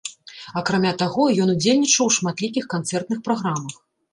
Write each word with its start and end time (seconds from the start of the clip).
Акрамя 0.61 0.93
таго, 1.01 1.27
ён 1.45 1.53
удзельнічаў 1.55 2.03
у 2.09 2.15
шматлікіх 2.17 2.65
канцэртных 2.77 3.25
праграмах. 3.29 3.75